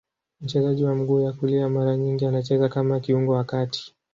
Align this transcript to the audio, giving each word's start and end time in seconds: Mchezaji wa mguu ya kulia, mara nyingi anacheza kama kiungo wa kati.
Mchezaji 0.41 0.83
wa 0.83 0.95
mguu 0.95 1.19
ya 1.21 1.33
kulia, 1.33 1.69
mara 1.69 1.97
nyingi 1.97 2.25
anacheza 2.25 2.69
kama 2.69 2.99
kiungo 2.99 3.31
wa 3.31 3.43
kati. 3.43 3.95